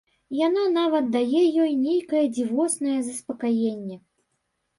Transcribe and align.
Яна 0.37 0.61
нават 0.77 1.11
дае 1.15 1.41
ёй 1.63 1.71
нейкае 1.83 2.23
дзівоснае 2.39 2.97
заспакаенне. 3.11 4.01